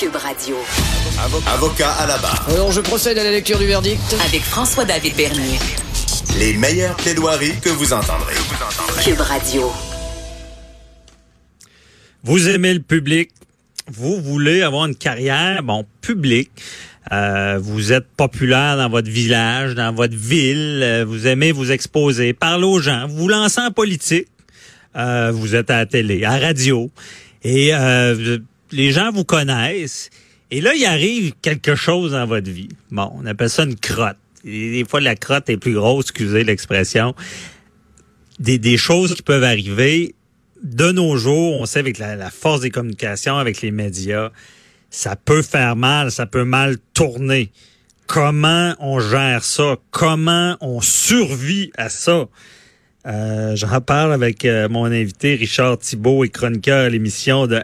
Cube 0.00 0.16
Radio. 0.16 0.56
Avocat 1.46 1.90
à 1.90 2.06
la 2.06 2.16
barre. 2.16 2.48
Alors, 2.48 2.72
je 2.72 2.80
procède 2.80 3.18
à 3.18 3.22
la 3.22 3.32
lecture 3.32 3.58
du 3.58 3.66
verdict. 3.66 4.00
Avec 4.24 4.40
François-David 4.40 5.14
Bernier. 5.14 5.58
Les 6.38 6.54
meilleures 6.54 6.96
plaidoiries 6.96 7.60
que 7.60 7.68
vous 7.68 7.92
entendrez. 7.92 8.32
Cube 9.04 9.20
Radio. 9.20 9.70
Vous 12.22 12.48
aimez 12.48 12.72
le 12.72 12.80
public. 12.80 13.28
Vous 13.92 14.22
voulez 14.22 14.62
avoir 14.62 14.86
une 14.86 14.94
carrière, 14.94 15.62
bon, 15.62 15.84
publique. 16.00 16.50
Euh, 17.12 17.58
vous 17.60 17.92
êtes 17.92 18.06
populaire 18.16 18.78
dans 18.78 18.88
votre 18.88 19.10
village, 19.10 19.74
dans 19.74 19.92
votre 19.92 20.16
ville. 20.16 20.80
euh, 20.82 21.04
vous 21.06 21.26
aimez 21.26 21.52
vous 21.52 21.72
exposer, 21.72 22.32
parler 22.32 22.64
aux 22.64 22.80
gens. 22.80 23.06
Vous 23.06 23.16
vous 23.16 23.28
lancez 23.28 23.60
en 23.60 23.70
politique. 23.70 24.28
Euh, 24.96 25.30
vous 25.30 25.54
êtes 25.54 25.68
à 25.68 25.76
la 25.76 25.86
télé, 25.86 26.24
à 26.24 26.38
la 26.38 26.46
radio. 26.46 26.90
Et 27.42 27.74
euh, 27.74 28.38
les 28.72 28.92
gens 28.92 29.10
vous 29.12 29.24
connaissent. 29.24 30.10
Et 30.50 30.60
là, 30.60 30.74
il 30.74 30.84
arrive 30.84 31.32
quelque 31.42 31.74
chose 31.74 32.12
dans 32.12 32.26
votre 32.26 32.50
vie. 32.50 32.68
Bon, 32.90 33.10
on 33.14 33.26
appelle 33.26 33.50
ça 33.50 33.64
une 33.64 33.76
crotte. 33.76 34.16
Des 34.44 34.84
fois, 34.88 35.00
la 35.00 35.16
crotte 35.16 35.48
est 35.48 35.56
plus 35.56 35.74
grosse, 35.74 36.06
excusez 36.06 36.44
l'expression. 36.44 37.14
Des, 38.38 38.58
des 38.58 38.76
choses 38.76 39.14
qui 39.14 39.22
peuvent 39.22 39.44
arriver 39.44 40.14
de 40.62 40.92
nos 40.92 41.16
jours, 41.16 41.60
on 41.60 41.66
sait 41.66 41.78
avec 41.78 41.98
la, 41.98 42.30
force 42.30 42.60
des 42.60 42.70
communications, 42.70 43.36
avec 43.36 43.62
les 43.62 43.70
médias, 43.70 44.30
ça 44.90 45.16
peut 45.16 45.42
faire 45.42 45.76
mal, 45.76 46.10
ça 46.10 46.26
peut 46.26 46.44
mal 46.44 46.76
tourner. 46.94 47.50
Comment 48.06 48.74
on 48.80 48.98
gère 48.98 49.44
ça? 49.44 49.76
Comment 49.90 50.56
on 50.60 50.80
survit 50.80 51.70
à 51.76 51.88
ça? 51.88 52.26
Euh, 53.06 53.56
J'en 53.56 53.80
parle 53.80 54.12
avec 54.12 54.44
euh, 54.44 54.68
mon 54.68 54.86
invité 54.86 55.34
Richard 55.34 55.78
Thibault 55.78 56.24
et 56.24 56.28
chroniqueur 56.28 56.86
à 56.86 56.88
l'émission 56.88 57.46
de 57.46 57.62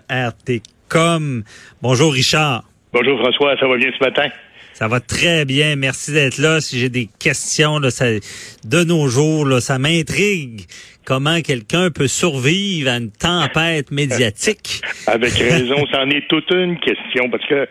Bonjour 1.83 2.13
Richard. 2.13 2.65
Bonjour 2.93 3.19
François, 3.19 3.57
ça 3.59 3.67
va 3.67 3.77
bien 3.77 3.91
ce 3.99 4.05
matin? 4.05 4.29
Ça 4.73 4.89
va 4.89 5.01
très 5.01 5.47
bien. 5.47 5.75
Merci 5.75 6.13
d'être 6.13 6.37
là. 6.37 6.61
Si 6.61 6.79
j'ai 6.79 6.91
des 6.91 7.09
questions 7.19 7.79
là, 7.79 7.91
ça, 7.91 8.05
de 8.65 8.85
nos 8.85 9.09
jours, 9.09 9.47
là, 9.47 9.61
ça 9.61 9.79
m'intrigue. 9.79 10.63
Comment 11.07 11.41
quelqu'un 11.41 11.91
peut 11.91 12.09
survivre 12.09 12.91
à 12.91 12.99
une 12.99 13.11
tempête 13.11 13.91
médiatique? 13.91 14.83
Avec 15.07 15.33
raison, 15.33 15.77
c'en 15.91 16.11
est 16.11 16.29
toute 16.29 16.51
une 16.51 16.79
question 16.79 17.31
parce 17.31 17.47
que 17.47 17.67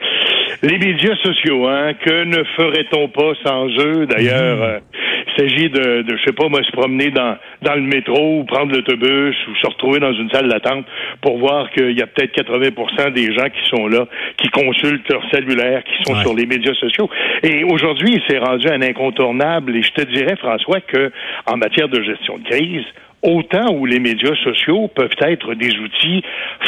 les 0.64 0.78
médias 0.78 1.16
sociaux, 1.18 1.68
hein, 1.68 1.94
que 1.94 2.24
ne 2.24 2.44
ferait-on 2.56 3.08
pas 3.10 3.34
sans 3.44 3.68
eux? 3.80 4.06
D'ailleurs, 4.08 4.62
euh, 4.62 4.80
il 5.28 5.34
s'agit 5.44 5.70
de, 5.70 6.02
de, 6.04 6.18
je 6.18 6.24
sais 6.26 6.34
pas, 6.34 6.48
moi, 6.50 6.64
se 6.64 6.72
promener 6.72 7.12
dans, 7.12 7.38
dans 7.62 7.76
le 7.76 7.82
métro 7.82 8.40
ou 8.40 8.44
prendre 8.46 8.74
l'autobus 8.74 9.36
ou 9.48 9.56
se 9.56 9.68
retrouver 9.68 10.00
dans 10.00 10.14
une 10.14 10.30
salle 10.32 10.48
d'attente 10.50 10.86
pour 11.22 11.38
voir 11.38 11.70
qu'il 11.72 11.92
y 11.98 12.02
a 12.02 12.08
peut-être 12.08 12.32
80 12.34 13.12
des 13.12 13.34
gens 13.34 13.50
qui 13.50 13.70
sont 13.70 13.88
là, 13.88 14.06
qui 14.38 14.48
consultent 14.50 15.10
leur 15.10 15.24
cellulaire, 15.32 15.84
qui 15.84 16.04
sont 16.04 16.16
Ouais. 16.16 16.22
sur 16.22 16.34
les 16.36 16.46
médias 16.46 16.74
sociaux. 16.76 17.10
Et 17.44 17.64
aujourd'hui, 17.66 18.22
c'est 18.28 18.38
rendu 18.38 18.68
un 18.70 18.82
incontournable. 18.82 19.76
Et 19.76 19.82
je 19.82 19.92
te 19.92 20.02
dirais, 20.04 20.36
François, 20.38 20.80
que 20.82 21.12
en 21.46 21.58
matière 21.58 21.90
de 21.90 22.02
gestion 22.02 22.38
de 22.38 22.44
crise, 22.48 22.86
autant 23.26 23.74
où 23.74 23.86
les 23.86 24.00
médias 24.00 24.36
sociaux 24.44 24.88
peuvent 24.88 25.16
être 25.22 25.54
des 25.56 25.76
outils 25.78 26.24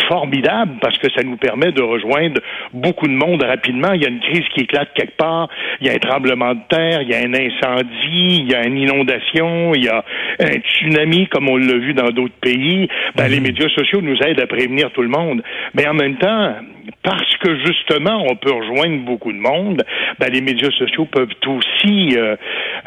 formidables 0.07 0.73
parce 0.81 0.97
que 0.97 1.07
ça 1.11 1.23
nous 1.23 1.37
permet 1.37 1.71
de 1.71 1.81
rejoindre 1.81 2.41
beaucoup 2.73 3.07
de 3.07 3.13
monde 3.13 3.43
rapidement. 3.43 3.93
Il 3.93 4.01
y 4.01 4.05
a 4.05 4.09
une 4.09 4.19
crise 4.19 4.43
qui 4.53 4.61
éclate 4.61 4.89
quelque 4.93 5.17
part, 5.17 5.49
il 5.79 5.87
y 5.87 5.89
a 5.89 5.93
un 5.93 5.99
tremblement 5.99 6.53
de 6.53 6.59
terre, 6.69 7.01
il 7.01 7.09
y 7.09 7.13
a 7.13 7.19
un 7.19 7.33
incendie, 7.33 8.39
il 8.39 8.51
y 8.51 8.55
a 8.55 8.65
une 8.65 8.77
inondation, 8.77 9.73
il 9.75 9.85
y 9.85 9.89
a 9.89 10.03
un 10.39 10.59
tsunami 10.59 11.27
comme 11.27 11.49
on 11.49 11.57
l'a 11.57 11.77
vu 11.77 11.93
dans 11.93 12.09
d'autres 12.09 12.39
pays. 12.41 12.87
Ben, 13.15 13.27
Les 13.27 13.39
médias 13.39 13.69
sociaux 13.69 14.01
nous 14.01 14.17
aident 14.23 14.41
à 14.41 14.47
prévenir 14.47 14.91
tout 14.91 15.01
le 15.01 15.09
monde. 15.09 15.43
Mais 15.73 15.87
en 15.87 15.93
même 15.93 16.17
temps, 16.17 16.55
parce 17.03 17.37
que 17.37 17.55
justement 17.65 18.23
on 18.29 18.35
peut 18.35 18.51
rejoindre 18.51 19.03
beaucoup 19.05 19.31
de 19.31 19.37
monde, 19.37 19.83
ben, 20.19 20.29
les 20.31 20.41
médias 20.41 20.71
sociaux 20.71 21.05
peuvent 21.05 21.33
aussi 21.47 22.17
euh, 22.17 22.35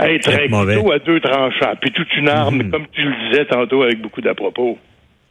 être 0.01 0.31
à 0.31 0.99
deux 0.99 1.21
tranchants, 1.21 1.75
puis 1.81 1.91
toute 1.93 2.15
une 2.17 2.29
arme, 2.29 2.71
comme 2.71 2.87
tu 2.93 3.03
le 3.03 3.15
disais 3.29 3.45
tantôt 3.47 3.60
avec 3.85 4.01
beaucoup 4.01 4.21
d'à-propos. 4.21 4.79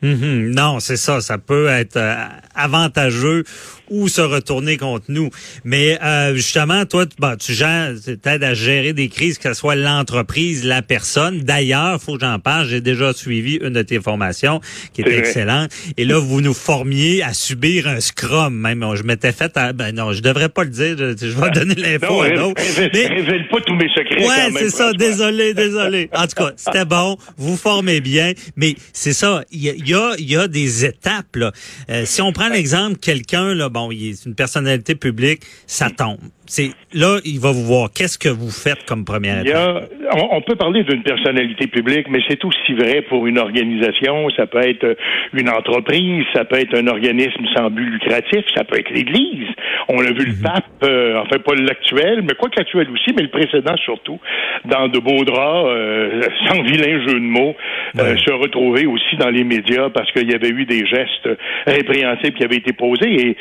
Mhm. 0.02 0.52
Non, 0.52 0.80
c'est 0.80 0.98
ça. 0.98 1.20
Ça 1.22 1.38
peut 1.38 1.68
être 1.68 1.98
euh, 1.98 2.16
avantageux 2.56 3.44
ou 3.90 4.08
se 4.08 4.22
retourner 4.22 4.78
contre 4.78 5.06
nous. 5.10 5.30
Mais 5.64 5.98
euh, 6.04 6.36
justement, 6.36 6.86
toi, 6.86 7.06
tu- 7.06 7.16
bon, 7.20 7.36
tu 7.38 7.54
gères, 7.54 7.94
t'aides 8.22 8.44
à 8.44 8.54
gérer 8.54 8.94
des 8.94 9.10
crises, 9.10 9.38
que 9.38 9.50
ce 9.54 9.60
soit 9.60 9.76
l'entreprise, 9.76 10.64
la 10.66 10.82
personne. 10.82 11.40
D'ailleurs, 11.42 12.02
faut 12.02 12.16
que 12.16 12.22
j'en 12.22 12.40
parle. 12.40 12.68
J'ai 12.68 12.82
déjà 12.82 13.14
suivi 13.14 13.56
une 13.56 13.70
de 13.74 13.82
tes 13.82 14.00
formations 14.00 14.62
qui 14.94 15.02
était 15.02 15.18
excellente. 15.18 15.72
Et 15.98 16.06
là, 16.06 16.20
vous 16.20 16.42
nous 16.42 16.54
formiez 16.54 17.24
à 17.24 17.34
subir 17.34 17.88
un 17.88 18.00
scrum. 18.00 18.54
Même, 18.56 18.86
je 18.96 19.04
m'étais 19.04 19.32
fait. 19.32 19.56
à- 19.58 19.74
ben 19.74 19.94
non, 19.96 20.14
je 20.14 20.22
devrais 20.22 20.50
pas 20.50 20.64
le 20.64 20.70
dire. 20.70 20.96
Je, 20.98 21.16
je 21.18 21.40
vais 21.40 21.50
donner 21.52 21.76
l'info 21.76 22.22
à 22.22 22.30
d'autres. 22.32 22.62
révèle, 22.62 22.90
Mais- 22.94 23.08
révèle 23.08 23.48
pas 23.50 23.62
tous 23.62 23.76
mes 23.76 23.90
secrets. 23.90 24.26
Ouais, 24.28 24.52
c'est 24.58 24.70
ça. 24.70 24.94
Désolé, 24.94 25.54
désolé. 25.54 26.10
En 26.16 26.28
tout 26.28 26.36
cas, 26.36 26.52
c'était 26.56 26.86
bon. 26.86 27.18
Vous 27.38 27.56
formez 27.58 28.02
bien, 28.02 28.34
mais 28.56 28.76
c'est 28.94 29.14
ça. 29.14 29.44
Il 29.52 29.64
y 29.64 29.70
a, 29.70 29.74
il 29.74 29.88
y 29.88 29.94
a, 29.94 30.12
y 30.20 30.36
a 30.36 30.48
des 30.48 30.86
étapes. 30.86 31.36
Là. 31.36 31.52
Euh, 31.90 32.04
si 32.06 32.22
on 32.22 32.32
prend 32.34 32.50
l'exemple, 32.50 32.98
quelqu'un 32.98 33.54
là, 33.54 33.70
bon, 33.70 33.79
il 33.92 34.10
est 34.10 34.26
une 34.26 34.36
personnalité 34.36 34.96
publique, 34.96 35.44
ça 35.68 35.90
tombe. 35.90 36.20
C'est 36.50 36.72
là, 36.94 37.20
il 37.26 37.40
va 37.40 37.52
vous 37.52 37.64
voir. 37.64 37.90
Qu'est-ce 37.96 38.18
que 38.18 38.28
vous 38.28 38.50
faites 38.50 38.84
comme 38.88 39.06
première 39.06 39.42
Il 39.42 39.48
y 39.48 39.50
étape? 39.52 39.92
a, 40.12 40.18
on, 40.18 40.38
on 40.38 40.42
peut 40.42 40.56
parler 40.56 40.84
d'une 40.84 41.04
personnalité 41.04 41.68
publique, 41.68 42.08
mais 42.10 42.22
c'est 42.28 42.44
aussi 42.44 42.74
vrai 42.74 43.04
pour 43.04 43.28
une 43.28 43.38
organisation. 43.38 44.28
Ça 44.32 44.48
peut 44.48 44.68
être 44.68 44.98
une 45.34 45.48
entreprise, 45.48 46.26
ça 46.34 46.46
peut 46.46 46.58
être 46.58 46.76
un 46.76 46.88
organisme 46.88 47.46
sans 47.56 47.70
but 47.70 47.86
lucratif, 47.86 48.44
ça 48.56 48.64
peut 48.64 48.80
être 48.80 48.90
l'Église. 48.90 49.48
On 49.90 50.00
a 50.00 50.12
vu 50.12 50.26
le 50.26 50.42
pape, 50.42 50.66
euh, 50.84 51.22
enfin 51.22 51.38
pas 51.38 51.54
l'actuel, 51.54 52.24
mais 52.24 52.34
quoi 52.34 52.50
que 52.50 52.58
l'actuel 52.58 52.90
aussi, 52.92 53.12
mais 53.16 53.22
le 53.22 53.30
précédent 53.30 53.78
surtout, 53.78 54.20
dans 54.66 54.88
de 54.88 54.98
beaux 54.98 55.24
draps, 55.24 55.68
euh, 55.70 56.22
sans 56.48 56.64
vilain 56.64 57.00
jeu 57.08 57.14
de 57.14 57.20
mots, 57.20 57.56
euh, 58.00 58.18
se 58.18 58.32
retrouver 58.32 58.88
aussi 58.88 59.18
dans 59.18 59.30
les 59.30 59.44
médias 59.44 59.90
parce 59.90 60.12
qu'il 60.14 60.30
y 60.30 60.34
avait 60.34 60.50
eu 60.50 60.66
des 60.66 60.84
gestes 60.88 61.30
répréhensibles 61.68 62.38
qui 62.38 62.44
avaient 62.44 62.58
été 62.58 62.74
posés. 62.74 63.28
Et 63.28 63.38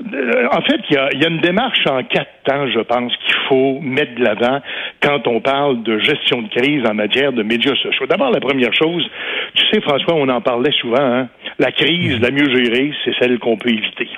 en 0.00 0.62
fait, 0.62 0.80
il 0.90 0.94
y 0.94 0.96
a, 0.96 1.08
il 1.12 1.22
y 1.22 1.24
a 1.24 1.28
une 1.28 1.40
démarche 1.40 1.86
en 1.86 2.02
quatre 2.04 2.30
temps, 2.44 2.68
je 2.68 2.80
pense, 2.80 3.12
qu'il 3.16 3.34
faut 3.48 3.80
mettre 3.80 4.14
de 4.14 4.24
l'avant 4.24 4.60
quand 5.02 5.26
on 5.26 5.40
parle 5.40 5.82
de 5.82 5.98
gestion 5.98 6.42
de 6.42 6.48
crise 6.48 6.84
en 6.86 6.94
matière 6.94 7.32
de 7.32 7.42
médias 7.42 7.74
sociaux. 7.76 8.06
D'abord, 8.06 8.30
la 8.30 8.40
première 8.40 8.72
chose, 8.72 9.08
tu 9.54 9.64
sais, 9.66 9.80
François, 9.80 10.14
on 10.14 10.28
en 10.28 10.40
parlait 10.40 10.72
souvent, 10.80 11.00
hein, 11.00 11.28
la 11.58 11.72
crise, 11.72 12.20
la 12.20 12.30
mieux 12.30 12.48
gérée, 12.54 12.92
c'est 13.04 13.14
celle 13.18 13.38
qu'on 13.38 13.56
peut 13.56 13.70
éviter. 13.70 14.08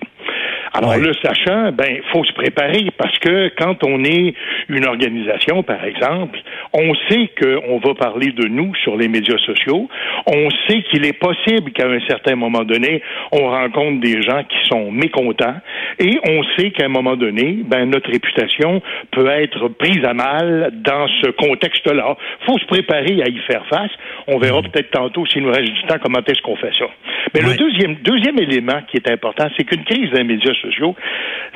Alors 0.73 0.91
Ouais. 0.91 1.01
le 1.01 1.13
sachant, 1.15 1.73
ben 1.73 2.01
faut 2.13 2.23
se 2.25 2.33
préparer 2.33 2.87
parce 2.97 3.19
que 3.19 3.49
quand 3.59 3.83
on 3.85 4.05
est 4.05 4.35
une 4.69 4.87
organisation, 4.87 5.63
par 5.65 5.85
exemple, 5.85 6.39
on 6.73 6.95
sait 7.09 7.29
qu'on 7.41 7.79
va 7.79 7.95
parler 7.95 8.33
de 8.33 8.47
nous 8.47 8.73
sur 8.77 8.97
les 8.97 9.09
médias 9.09 9.39
sociaux. 9.39 9.89
On 10.27 10.49
sait 10.69 10.83
qu'il 10.91 11.05
est 11.07 11.19
possible 11.19 11.73
qu'à 11.73 11.89
un 11.89 12.01
certain 12.07 12.37
moment 12.37 12.63
donné, 12.65 13.03
on 13.33 13.49
rencontre 13.49 14.01
des 14.01 14.23
gens 14.23 14.45
qui 14.45 14.69
sont 14.69 14.93
mécontents 14.93 15.57
et 15.99 16.19
on 16.29 16.43
sait 16.57 16.71
qu'à 16.71 16.85
un 16.85 16.89
moment 16.89 17.17
donné, 17.17 17.59
ben 17.65 17.87
notre 17.91 18.11
réputation 18.11 18.81
peut 19.11 19.27
être 19.29 19.69
prise 19.69 20.05
à 20.05 20.15
mal 20.15 20.71
dans 20.85 21.09
ce 21.23 21.31
contexte-là. 21.31 22.17
Faut 22.47 22.59
se 22.59 22.67
préparer 22.67 23.23
à 23.23 23.29
y 23.29 23.39
faire 23.47 23.67
face. 23.67 23.91
On 24.29 24.39
verra 24.39 24.63
peut-être 24.63 24.91
tantôt 24.93 25.27
s'il 25.27 25.43
nous 25.43 25.51
reste 25.53 25.73
du 25.73 25.83
temps 25.83 25.97
comment 26.03 26.21
est-ce 26.27 26.41
qu'on 26.43 26.57
fait 26.57 26.73
ça. 26.79 26.87
Mais 27.35 27.43
Ouais. 27.45 27.51
le 27.53 27.57
deuxième 27.57 27.95
deuxième 28.03 28.39
élément 28.39 28.81
qui 28.89 28.97
est 28.99 29.11
important, 29.11 29.49
c'est 29.57 29.65
qu'une 29.65 29.85
crise 29.85 30.11
des 30.13 30.23
médias 30.25 30.53
sociaux, 30.61 30.95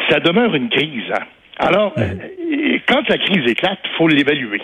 ça 0.09 0.21
demeure 0.21 0.55
une 0.55 0.69
crise. 0.69 1.11
hein. 1.13 1.25
Alors, 1.59 1.93
euh, 1.99 2.79
quand 2.89 3.09
la 3.09 3.19
crise 3.19 3.49
éclate, 3.49 3.79
faut 3.97 4.09
l'évaluer. 4.09 4.61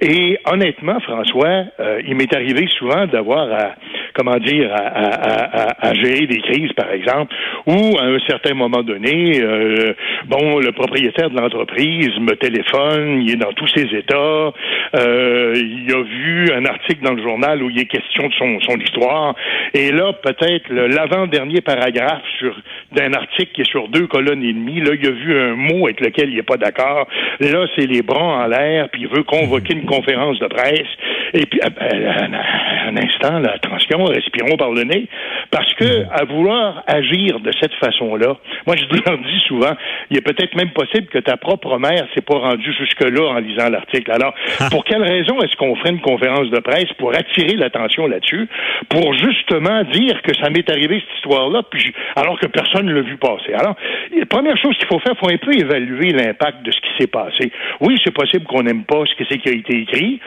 Et 0.00 0.38
honnêtement, 0.44 0.98
François, 1.00 1.64
euh, 1.80 2.02
il 2.06 2.16
m'est 2.16 2.34
arrivé 2.34 2.66
souvent 2.78 3.06
d'avoir 3.06 3.50
à, 3.52 3.74
comment 4.16 4.38
dire, 4.38 4.72
à, 4.74 4.78
à- 4.78 5.60
à- 5.62 5.88
à 5.88 5.94
gérer 5.94 6.26
des 6.26 6.40
crises, 6.40 6.72
par 6.72 6.90
exemple, 6.90 7.34
où 7.66 7.98
à 7.98 8.04
un 8.04 8.18
certain 8.26 8.54
moment 8.54 8.82
donné, 8.82 9.40
euh, 9.42 9.92
bon, 10.26 10.58
le 10.58 10.72
propriétaire 10.72 11.30
de 11.30 11.38
l'entreprise 11.38 12.10
me 12.18 12.34
téléphone, 12.36 13.22
il 13.22 13.32
est 13.32 13.36
dans 13.36 13.52
tous 13.52 13.68
ses 13.68 13.94
états, 13.94 14.52
euh, 14.96 15.52
il 15.54 15.92
a 15.94 16.02
vu 16.02 16.50
un 16.54 16.64
article 16.64 17.02
dans 17.04 17.12
le 17.14 17.22
journal 17.22 17.62
où 17.62 17.70
il 17.70 17.78
est 17.78 17.84
question 17.86 18.28
de 18.28 18.32
son, 18.34 18.58
son 18.60 18.76
histoire, 18.78 19.34
et 19.74 19.92
là, 19.92 20.12
peut-être 20.14 20.72
l'avant-dernier 20.72 21.60
paragraphe 21.60 22.22
sur 22.38 22.56
d'un 22.92 23.12
article 23.12 23.52
qui 23.52 23.60
est 23.62 23.70
sur 23.70 23.88
deux 23.88 24.06
colonnes 24.06 24.42
et 24.42 24.52
demie, 24.52 24.80
là, 24.80 24.92
il 24.98 25.06
a 25.06 25.10
vu 25.10 25.38
un 25.38 25.54
mot 25.54 25.86
avec 25.86 26.00
lequel 26.00 26.30
il 26.30 26.36
n'est 26.36 26.42
pas 26.42 26.56
d'accord. 26.56 27.06
Là, 27.40 27.66
c'est 27.76 27.86
les 27.86 28.02
bras 28.02 28.44
en 28.44 28.46
l'air, 28.46 28.88
puis 28.90 29.02
il 29.02 29.08
veut 29.08 29.22
convoquer 29.24 29.74
une 29.74 29.84
conférence 29.84 30.38
de 30.38 30.46
presse. 30.46 30.88
Et 31.34 31.44
puis, 31.46 31.60
un, 31.62 32.96
instant, 32.96 33.38
là, 33.40 33.52
attention, 33.54 34.05
respirons 34.06 34.56
par 34.56 34.70
le 34.70 34.82
nez, 34.82 35.06
parce 35.50 35.72
que 35.74 36.04
à 36.12 36.24
vouloir 36.24 36.82
agir 36.86 37.40
de 37.40 37.50
cette 37.60 37.74
façon-là, 37.74 38.36
moi, 38.66 38.76
je 38.76 38.84
leur 39.06 39.18
dis 39.22 39.40
souvent, 39.46 39.72
il 40.10 40.18
est 40.18 40.22
peut-être 40.22 40.54
même 40.56 40.70
possible 40.70 41.06
que 41.06 41.18
ta 41.18 41.36
propre 41.36 41.78
mère 41.78 42.06
s'est 42.14 42.22
pas 42.22 42.38
rendue 42.38 42.72
jusque-là 42.78 43.28
en 43.28 43.38
lisant 43.38 43.68
l'article. 43.68 44.10
Alors, 44.12 44.34
ah. 44.60 44.68
pour 44.70 44.84
quelle 44.84 45.02
raison 45.02 45.40
est-ce 45.42 45.56
qu'on 45.56 45.74
ferait 45.76 45.90
une 45.90 46.00
conférence 46.00 46.50
de 46.50 46.60
presse 46.60 46.92
pour 46.98 47.14
attirer 47.14 47.54
l'attention 47.54 48.06
là-dessus, 48.06 48.48
pour 48.88 49.14
justement 49.14 49.82
dire 49.84 50.20
que 50.22 50.34
ça 50.34 50.50
m'est 50.50 50.68
arrivé 50.70 51.00
cette 51.00 51.16
histoire-là, 51.16 51.62
puis 51.70 51.92
alors 52.16 52.38
que 52.38 52.46
personne 52.46 52.86
ne 52.86 52.94
l'a 52.94 53.02
vu 53.02 53.16
passer? 53.16 53.52
Alors, 53.54 53.76
la 54.16 54.26
première 54.26 54.56
chose 54.56 54.76
qu'il 54.76 54.88
faut 54.88 54.98
faire, 54.98 55.14
il 55.14 55.18
faut 55.18 55.32
un 55.32 55.38
peu 55.38 55.54
évaluer 55.54 56.12
l'impact 56.12 56.62
de 56.64 56.70
ce 56.70 56.80
qui 56.80 56.88
s'est 56.98 57.06
passé. 57.06 57.52
Oui, 57.80 57.98
c'est 58.04 58.14
possible 58.14 58.44
qu'on 58.44 58.62
n'aime 58.62 58.84
pas 58.84 59.02
ce 59.06 59.14
qui 59.24 59.48
a 59.48 59.52
été 59.52 59.76
écrit. 59.76 60.20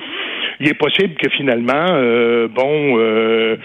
Il 0.60 0.68
est 0.68 0.74
possible 0.74 1.16
que 1.16 1.30
finalement, 1.30 1.88
euh, 1.92 2.48
bon, 2.48 2.98
euh, 3.00 3.56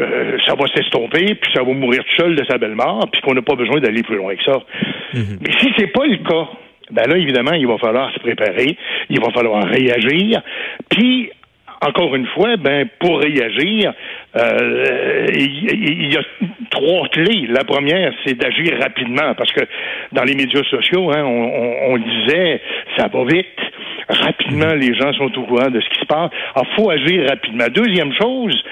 euh, 0.00 0.38
ça 0.46 0.54
va 0.54 0.66
s'estomper, 0.66 1.34
puis 1.34 1.52
ça 1.54 1.62
va 1.62 1.72
mourir 1.72 2.02
tout 2.04 2.22
seul 2.22 2.34
de 2.34 2.44
sa 2.44 2.58
belle 2.58 2.74
mort, 2.74 3.06
puis 3.12 3.20
qu'on 3.20 3.34
n'a 3.34 3.42
pas 3.42 3.54
besoin 3.54 3.80
d'aller 3.80 4.02
plus 4.02 4.16
loin 4.16 4.34
que 4.34 4.44
ça. 4.44 4.58
Mhm. 5.14 5.38
Mais 5.40 5.52
si 5.60 5.72
c'est 5.76 5.88
pas 5.88 6.06
le 6.06 6.16
cas, 6.18 6.48
ben 6.90 7.06
là, 7.08 7.16
évidemment, 7.16 7.52
il 7.52 7.66
va 7.66 7.78
falloir 7.78 8.12
se 8.12 8.18
préparer, 8.20 8.76
il 9.08 9.20
va 9.20 9.30
falloir 9.30 9.64
réagir, 9.64 10.42
puis 10.88 11.30
encore 11.80 12.14
une 12.14 12.26
fois, 12.28 12.56
ben 12.56 12.88
pour 12.98 13.20
réagir, 13.20 13.92
euh, 14.36 15.26
il, 15.32 16.12
y 16.12 16.16
a 16.16 16.22
trois 16.70 17.08
clés. 17.08 17.46
La 17.48 17.64
première, 17.64 18.12
c'est 18.24 18.34
d'agir 18.34 18.78
rapidement, 18.80 19.34
parce 19.34 19.52
que 19.52 19.64
dans 20.12 20.24
les 20.24 20.34
médias 20.34 20.62
sociaux, 20.64 21.10
hein, 21.12 21.22
on, 21.24 21.96
disait 21.98 22.60
ça 22.96 23.08
va 23.08 23.24
vite. 23.24 23.46
Rapidement, 24.08 24.74
les 24.74 24.94
gens 24.94 25.12
sont 25.14 25.32
au 25.38 25.42
courant 25.44 25.70
de 25.70 25.80
ce 25.80 25.88
qui 25.88 26.00
se 26.00 26.06
passe. 26.06 26.30
Il 26.56 26.74
faut 26.76 26.90
agir 26.90 27.26
rapidement. 27.28 27.66
Deuxième 27.72 28.12
chose, 28.12 28.62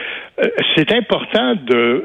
euh, 0.40 0.48
c'est 0.76 0.92
important 0.92 1.54
de, 1.54 2.04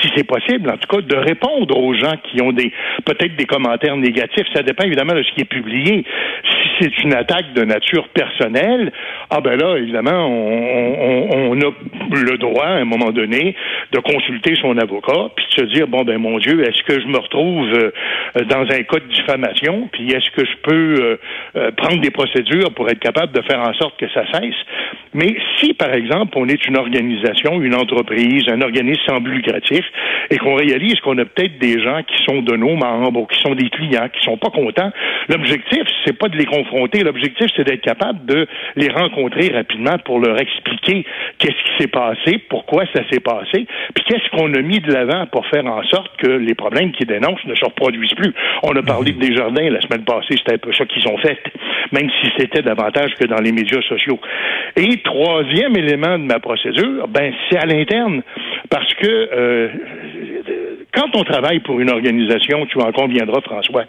si 0.00 0.10
c'est 0.14 0.26
possible, 0.26 0.70
en 0.70 0.76
tout 0.76 0.88
cas, 0.88 1.00
de 1.00 1.16
répondre 1.16 1.78
aux 1.78 1.94
gens 1.94 2.14
qui 2.24 2.42
ont 2.42 2.52
des 2.52 2.72
peut-être 3.04 3.36
des 3.36 3.46
commentaires 3.46 3.96
négatifs. 3.96 4.46
Ça 4.54 4.62
dépend 4.62 4.84
évidemment 4.84 5.14
de 5.14 5.22
ce 5.22 5.32
qui 5.32 5.42
est 5.42 5.48
publié. 5.48 6.04
Si 6.44 6.68
c'est 6.80 6.98
une 7.02 7.14
attaque 7.14 7.52
de 7.54 7.64
nature 7.64 8.08
personnelle, 8.08 8.92
ah 9.28 9.40
ben 9.40 9.56
là, 9.56 9.76
évidemment, 9.76 10.26
on, 10.28 11.50
on, 11.50 11.60
a 11.60 11.72
le 12.12 12.38
droit, 12.38 12.66
à 12.66 12.76
un 12.76 12.84
moment 12.84 13.10
donné, 13.10 13.56
de 13.92 13.98
consulter 13.98 14.54
son 14.60 14.78
avocat, 14.78 15.30
puis 15.34 15.44
de 15.50 15.60
se 15.62 15.74
dire, 15.74 15.88
bon, 15.88 16.04
ben 16.04 16.18
mon 16.18 16.38
Dieu, 16.38 16.62
est-ce 16.62 16.82
que 16.84 17.00
je 17.00 17.06
me 17.08 17.18
retrouve 17.18 17.68
euh, 17.72 17.90
dans 18.48 18.62
un 18.62 18.82
cas 18.84 18.98
de 19.00 19.12
diffamation, 19.12 19.88
puis 19.92 20.12
est-ce 20.12 20.30
que 20.30 20.46
je 20.46 20.56
peux 20.62 20.94
euh, 21.02 21.16
euh, 21.56 21.70
prendre 21.72 22.00
des 22.00 22.10
procédures 22.10 22.72
pour 22.74 22.88
être 22.88 23.00
capable 23.00 23.32
de 23.32 23.42
faire 23.42 23.60
en 23.60 23.74
sorte 23.74 23.98
que 23.98 24.08
ça 24.10 24.22
cesse? 24.32 24.54
Mais 25.12 25.36
si, 25.58 25.74
par 25.74 25.92
exemple, 25.92 26.36
on 26.36 26.48
est 26.48 26.64
une 26.66 26.76
organisation, 26.76 27.60
une 27.60 27.74
entreprise, 27.74 28.44
un 28.48 28.60
organisme 28.60 29.02
sans 29.06 29.20
but 29.20 29.32
lucratif, 29.32 29.84
et 30.30 30.38
qu'on 30.38 30.54
réalise 30.54 31.00
qu'on 31.00 31.18
a 31.18 31.24
peut-être 31.24 31.58
des 31.58 31.82
gens 31.82 32.02
qui 32.04 32.22
sont 32.24 32.42
de 32.42 32.56
nos 32.56 32.76
membres 32.76 33.22
ou 33.22 33.26
qui 33.26 33.40
sont 33.40 33.54
des 33.54 33.70
clients, 33.70 34.08
qui 34.08 34.22
sont 34.24 34.36
pas 34.36 34.50
contents, 34.50 34.92
l'objectif, 35.28 35.82
c'est 36.04 36.16
pas 36.16 36.28
de 36.28 36.36
les 36.36 36.44
confronter, 36.44 37.02
l'objectif, 37.02 37.48
c'est 37.56 37.64
d'être 37.64 37.82
capable 37.82 38.24
de 38.26 38.46
les 38.76 38.88
rencontrer 38.88 39.15
rapidement 39.24 39.98
pour 40.04 40.20
leur 40.20 40.38
expliquer 40.40 41.04
qu'est-ce 41.38 41.52
qui 41.52 41.82
s'est 41.82 41.88
passé, 41.88 42.38
pourquoi 42.48 42.84
ça 42.94 43.02
s'est 43.10 43.20
passé, 43.20 43.66
puis 43.94 44.04
qu'est-ce 44.06 44.28
qu'on 44.36 44.52
a 44.54 44.62
mis 44.62 44.80
de 44.80 44.92
l'avant 44.92 45.26
pour 45.26 45.46
faire 45.46 45.66
en 45.66 45.82
sorte 45.84 46.16
que 46.18 46.28
les 46.28 46.54
problèmes 46.54 46.92
qu'ils 46.92 47.06
dénoncent 47.06 47.44
ne 47.46 47.54
se 47.54 47.64
reproduisent 47.64 48.14
plus. 48.14 48.32
On 48.62 48.74
a 48.76 48.82
parlé 48.82 49.12
mhm. 49.12 49.18
des 49.18 49.34
jardins 49.34 49.70
la 49.70 49.80
semaine 49.80 50.04
passée, 50.04 50.36
c'était 50.36 50.54
un 50.54 50.58
peu 50.58 50.72
ça 50.72 50.84
qu'ils 50.86 51.06
ont 51.08 51.18
fait, 51.18 51.38
même 51.92 52.08
si 52.20 52.28
c'était 52.38 52.62
davantage 52.62 53.14
que 53.14 53.26
dans 53.26 53.40
les 53.40 53.52
médias 53.52 53.82
sociaux. 53.82 54.18
Et 54.76 54.98
troisième 55.02 55.76
élément 55.76 56.18
de 56.18 56.24
ma 56.24 56.40
procédure, 56.40 57.08
ben 57.08 57.32
c'est 57.48 57.58
à 57.58 57.66
l'interne, 57.66 58.22
parce 58.70 58.92
que 58.94 59.06
euh, 59.06 59.68
quand 60.94 61.14
on 61.14 61.24
travaille 61.24 61.60
pour 61.60 61.78
une 61.80 61.90
organisation, 61.90 62.64
tu 62.66 62.80
en 62.80 62.90
conviendras, 62.90 63.40
François, 63.42 63.84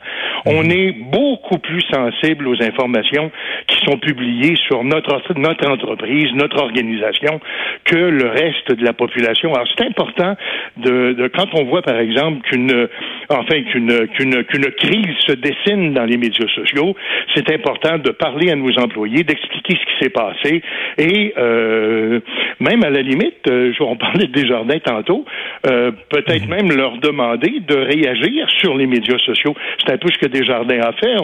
on 0.45 0.63
mhm. 0.63 0.71
est 0.71 0.91
beaucoup 0.91 1.57
plus 1.57 1.81
sensible 1.91 2.47
aux 2.47 2.61
informations 2.61 3.31
qui 3.67 3.76
sont 3.87 3.97
publiées 3.97 4.55
sur 4.67 4.83
notre, 4.83 5.13
entreprise, 5.13 6.31
notre 6.33 6.61
organisation, 6.61 7.39
que 7.85 7.95
le 7.95 8.27
reste 8.27 8.71
de 8.71 8.83
la 8.83 8.93
population. 8.93 9.53
Alors, 9.53 9.67
c'est 9.77 9.85
important 9.85 10.35
de, 10.77 11.13
de, 11.13 11.27
quand 11.27 11.47
on 11.53 11.65
voit, 11.65 11.81
par 11.81 11.99
exemple, 11.99 12.41
qu'une, 12.49 12.87
enfin, 13.29 13.61
qu'une, 13.63 14.07
qu'une, 14.09 14.43
qu'une 14.43 14.71
crise 14.71 15.15
se 15.25 15.33
dessine 15.33 15.93
dans 15.93 16.05
les 16.05 16.17
médias 16.17 16.47
sociaux, 16.53 16.95
c'est 17.35 17.49
important 17.51 17.97
de 17.97 18.11
parler 18.11 18.51
à 18.51 18.55
nos 18.55 18.77
employés, 18.79 19.23
d'expliquer 19.23 19.75
ce 19.75 19.85
qui 19.93 20.03
s'est 20.03 20.09
passé 20.09 20.61
et 20.97 21.33
euh, 21.37 22.19
même 22.59 22.83
à 22.83 22.89
la 22.89 23.01
limite, 23.01 23.47
euh, 23.49 23.71
on 23.79 23.95
parlait 23.95 24.27
des 24.27 24.47
jardins 24.47 24.79
tantôt, 24.79 25.25
euh, 25.67 25.91
peut-être 26.09 26.47
même 26.47 26.71
leur 26.71 26.97
demander 26.97 27.61
de 27.67 27.75
réagir 27.75 28.47
sur 28.59 28.75
les 28.75 28.87
médias 28.87 29.17
sociaux. 29.19 29.55
C'est 29.79 29.93
un 29.93 29.97
peu 29.97 30.09
ce 30.11 30.17
que 30.17 30.27
Desjardins 30.27 30.81
a 30.81 30.91
fait. 30.93 31.15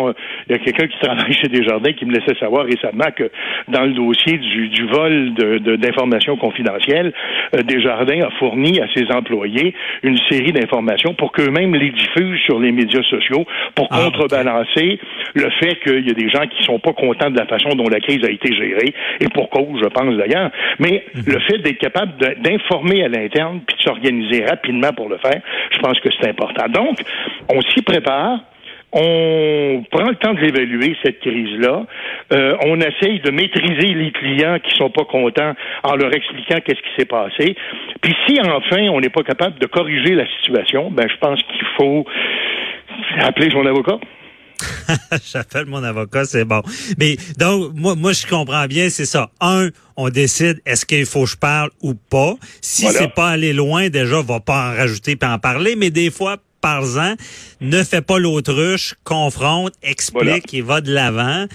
il 0.47 0.51
y 0.51 0.55
a 0.55 0.59
quelqu'un 0.59 0.87
qui 0.87 0.99
travaille 0.99 1.33
chez 1.33 1.47
Desjardins 1.47 1.93
qui 1.93 2.05
me 2.05 2.13
laissait 2.13 2.37
savoir 2.39 2.52
récemment 2.61 3.11
que 3.15 3.31
dans 3.67 3.83
le 3.83 3.93
dossier 3.93 4.37
du, 4.37 4.69
du 4.69 4.85
vol 4.87 5.33
d'informations 5.33 6.35
de, 6.35 6.39
confidentielles, 6.39 7.13
euh, 7.55 7.63
Desjardins 7.63 8.21
a 8.21 8.29
fourni 8.37 8.79
à 8.79 8.87
ses 8.93 9.11
employés 9.11 9.73
une 10.03 10.17
série 10.29 10.51
d'informations 10.51 11.13
pour 11.13 11.31
qu'eux-mêmes 11.31 11.75
les 11.75 11.89
diffusent 11.89 12.41
sur 12.41 12.59
les 12.59 12.71
médias 12.71 13.03
sociaux 13.03 13.45
pour 13.75 13.87
ah, 13.91 14.03
contrebalancer 14.03 14.99
le 15.33 15.49
fait 15.59 15.75
qu'il 15.83 16.07
y 16.07 16.11
a 16.11 16.13
des 16.13 16.29
gens 16.29 16.45
qui 16.47 16.63
sont 16.63 16.79
pas 16.79 16.93
contents 16.93 17.29
de 17.29 17.37
la 17.37 17.45
façon 17.45 17.69
dont 17.69 17.89
la 17.89 17.99
crise 17.99 18.23
a 18.23 18.29
été 18.29 18.53
gérée 18.53 18.93
et 19.19 19.27
pour 19.29 19.49
cause, 19.49 19.79
je 19.81 19.87
pense 19.87 20.15
d'ailleurs. 20.15 20.51
Mais 20.79 21.03
mhm. 21.15 21.23
le 21.27 21.39
fait 21.39 21.57
d'être 21.59 21.79
capable 21.79 22.13
d'informer 22.41 23.03
à 23.03 23.07
l'interne 23.07 23.61
puis 23.65 23.77
de 23.77 23.81
s'organiser 23.81 24.45
rapidement 24.45 24.91
pour 24.93 25.09
le 25.09 25.17
faire, 25.17 25.41
je 25.71 25.79
pense 25.79 25.99
que 25.99 26.09
c'est 26.19 26.29
important. 26.29 26.67
Donc, 26.69 26.99
on 27.49 27.61
s'y 27.61 27.81
prépare. 27.81 28.39
On 28.93 29.83
prend 29.91 30.09
le 30.09 30.15
temps 30.15 30.33
de 30.33 30.39
l'évaluer, 30.39 30.95
cette 31.03 31.19
crise-là. 31.19 31.85
Euh, 32.31 32.55
on 32.65 32.79
essaye 32.79 33.19
de 33.21 33.31
maîtriser 33.31 33.93
les 33.93 34.11
clients 34.11 34.59
qui 34.63 34.75
sont 34.75 34.91
pas 34.91 35.05
contents 35.05 35.53
en 35.83 35.95
leur 35.95 36.13
expliquant 36.13 36.59
qu'est-ce 36.63 36.81
qui 36.81 36.95
s'est 36.97 37.05
passé. 37.05 37.55
Puis 38.01 38.15
si 38.27 38.39
enfin 38.41 38.87
on 38.89 39.01
n'est 39.01 39.09
pas 39.09 39.23
capable 39.23 39.57
de 39.59 39.65
corriger 39.65 40.13
la 40.13 40.27
situation, 40.37 40.91
ben 40.91 41.07
je 41.09 41.17
pense 41.17 41.41
qu'il 41.41 41.65
faut 41.75 42.05
appeler 43.19 43.49
son 43.49 43.65
avocat. 43.65 43.99
J'appelle 45.31 45.65
mon 45.65 45.83
avocat, 45.83 46.25
c'est 46.25 46.45
bon. 46.45 46.61
Mais 46.97 47.17
donc, 47.37 47.73
moi, 47.75 47.95
moi, 47.95 48.13
je 48.13 48.25
comprends 48.27 48.65
bien, 48.67 48.89
c'est 48.89 49.05
ça. 49.05 49.31
Un, 49.41 49.69
on 49.97 50.09
décide 50.09 50.61
est-ce 50.65 50.85
qu'il 50.85 51.05
faut 51.05 51.23
que 51.23 51.31
je 51.31 51.37
parle 51.37 51.69
ou 51.81 51.93
pas. 51.93 52.35
Si 52.61 52.85
c'est 52.87 53.13
pas 53.13 53.29
aller 53.29 53.53
loin, 53.53 53.89
déjà, 53.89 54.19
on 54.19 54.23
va 54.23 54.39
pas 54.39 54.71
en 54.71 54.75
rajouter 54.75 55.15
puis 55.15 55.29
en 55.29 55.39
parler. 55.39 55.75
Mais 55.75 55.89
des 55.89 56.11
fois, 56.11 56.37
par-en, 56.63 57.15
ne 57.59 57.83
fait 57.83 58.01
pas 58.01 58.17
l'autruche, 58.17 58.95
confronte, 59.03 59.73
explique 59.83 60.53
et 60.53 60.61
va 60.61 60.79
de 60.79 60.93
l'avant. 60.93 61.45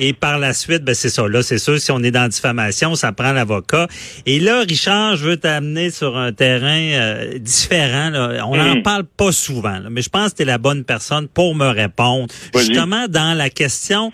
Et 0.00 0.12
par 0.12 0.40
la 0.40 0.52
suite, 0.52 0.82
ben 0.82 0.94
c'est 0.94 1.08
ça. 1.08 1.28
Là, 1.28 1.42
c'est 1.44 1.58
sûr, 1.58 1.80
si 1.80 1.92
on 1.92 2.02
est 2.02 2.10
dans 2.10 2.28
diffamation, 2.28 2.96
ça 2.96 3.12
prend 3.12 3.32
l'avocat. 3.32 3.86
Et 4.26 4.40
là, 4.40 4.62
Richard, 4.68 5.16
je 5.16 5.24
veux 5.24 5.36
t'amener 5.36 5.90
sur 5.90 6.16
un 6.16 6.32
terrain 6.32 6.66
euh, 6.80 7.38
différent. 7.38 8.10
On 8.44 8.56
n'en 8.56 8.76
hmm. 8.76 8.82
parle 8.82 9.04
pas 9.04 9.30
souvent, 9.30 9.78
mais 9.88 10.02
je 10.02 10.10
pense 10.10 10.32
que 10.32 10.38
tu 10.38 10.42
es 10.42 10.46
la 10.46 10.58
bonne 10.58 10.82
personne 10.82 11.28
pour 11.28 11.54
me 11.54 11.68
répondre. 11.68 12.26
Justement, 12.54 13.06
dans 13.08 13.36
la 13.36 13.48
question, 13.48 14.10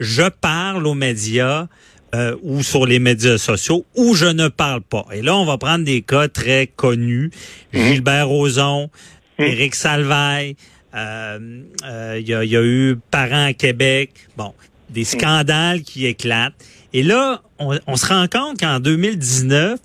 je 0.00 0.28
parle 0.28 0.86
aux 0.86 0.94
médias. 0.94 1.68
Euh, 2.14 2.36
ou 2.42 2.62
sur 2.62 2.84
les 2.84 2.98
médias 2.98 3.38
sociaux, 3.38 3.86
ou 3.96 4.14
je 4.14 4.26
ne 4.26 4.48
parle 4.48 4.82
pas. 4.82 5.06
Et 5.14 5.22
là, 5.22 5.34
on 5.34 5.46
va 5.46 5.56
prendre 5.56 5.82
des 5.82 6.02
cas 6.02 6.28
très 6.28 6.66
connus. 6.66 7.30
Hmm. 7.72 7.86
Gilbert 7.86 8.28
Rozon. 8.28 8.90
Éric 9.42 9.74
Salvaille, 9.74 10.56
euh, 10.94 11.62
euh, 11.84 12.18
il 12.20 12.28
y, 12.28 12.34
a, 12.34 12.62
eu 12.62 12.98
Parents 13.10 13.46
à 13.46 13.52
Québec, 13.52 14.10
bon, 14.36 14.52
des 14.90 15.02
hmm. 15.02 15.04
scandales 15.04 15.82
qui 15.82 16.06
éclatent. 16.06 16.54
Et 16.92 17.02
là, 17.02 17.42
on, 17.58 17.96
se 17.96 18.06
rend 18.06 18.26
compte 18.28 18.60
qu'en 18.60 18.78
2019, 18.78 19.80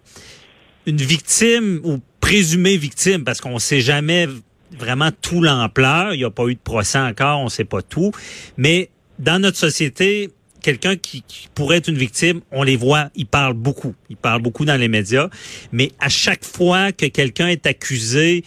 une 0.85 0.97
victime 0.97 1.79
ou 1.83 1.99
présumée 2.19 2.75
victime, 2.75 3.23
parce 3.23 3.39
qu'on 3.39 3.55
ne 3.55 3.59
sait 3.59 3.79
jamais 3.79 4.27
vraiment 4.77 5.11
tout 5.21 5.41
l'ampleur, 5.41 6.13
il 6.13 6.17
n'y 6.17 6.25
a 6.25 6.29
pas 6.29 6.47
eu 6.47 6.55
de 6.55 6.59
procès 6.59 6.99
encore, 6.99 7.39
on 7.39 7.45
ne 7.45 7.49
sait 7.49 7.63
pas 7.63 7.81
tout, 7.81 8.11
mais 8.57 8.89
dans 9.19 9.39
notre 9.39 9.57
société, 9.57 10.31
quelqu'un 10.61 10.97
qui, 10.97 11.23
qui, 11.25 11.47
pourrait 11.55 11.77
être 11.77 11.87
une 11.87 11.97
victime, 11.97 12.41
on 12.51 12.63
les 12.63 12.75
voit, 12.75 13.09
ils 13.15 13.25
parlent 13.25 13.53
beaucoup, 13.53 13.95
ils 14.09 14.17
parlent 14.17 14.41
beaucoup 14.41 14.65
dans 14.65 14.75
les 14.75 14.89
médias, 14.89 15.29
mais 15.71 15.91
à 16.01 16.09
chaque 16.09 16.43
fois 16.43 16.91
que 16.91 17.05
quelqu'un 17.05 17.47
est 17.47 17.65
accusé, 17.65 18.43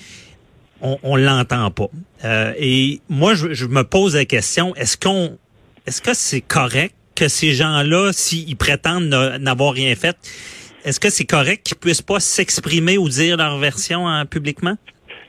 on, 0.83 0.99
on 1.03 1.17
l'entend 1.17 1.71
pas. 1.71 1.89
Euh, 2.25 2.53
et 2.59 3.01
moi, 3.09 3.35
je, 3.35 3.67
me 3.67 3.83
pose 3.83 4.15
la 4.15 4.25
question 4.25 4.75
est-ce 4.77 4.97
qu'on, 4.97 5.39
est-ce 5.87 6.01
que 6.03 6.15
c'est 6.15 6.41
correct 6.41 6.95
que 7.15 7.29
ces 7.29 7.53
gens-là, 7.53 8.13
s'ils 8.13 8.57
prétendent 8.57 9.09
n'avoir 9.41 9.75
rien 9.75 9.95
fait, 9.95 10.17
est-ce 10.85 10.99
que 10.99 11.11
c'est 11.11 11.27
correct 11.27 11.67
qu'ils 11.67 11.77
puissent 11.77 12.03
pas 12.03 12.21
s'exprimer 12.21 12.97
ou 12.99 13.09
dire 13.09 13.37
leur 13.37 13.59
version 13.59 14.09
hein, 14.09 14.25
publiquement? 14.27 14.77